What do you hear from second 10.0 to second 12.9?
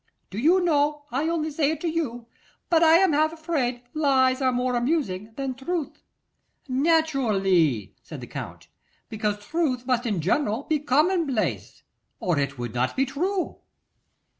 in general be commonplace, or it would